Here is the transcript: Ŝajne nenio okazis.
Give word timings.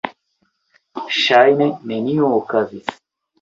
Ŝajne 1.17 1.67
nenio 1.93 2.31
okazis. 2.39 2.91